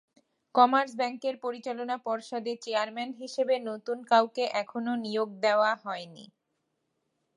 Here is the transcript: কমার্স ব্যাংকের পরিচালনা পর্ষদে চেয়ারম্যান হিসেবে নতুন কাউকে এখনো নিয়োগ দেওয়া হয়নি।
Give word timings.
কমার্স 0.55 0.91
ব্যাংকের 0.95 1.35
পরিচালনা 1.43 1.95
পর্ষদে 2.05 2.53
চেয়ারম্যান 2.63 3.09
হিসেবে 3.21 3.55
নতুন 3.69 3.97
কাউকে 4.11 4.43
এখনো 4.61 4.93
নিয়োগ 5.05 5.29
দেওয়া 5.43 5.71
হয়নি। 5.83 6.25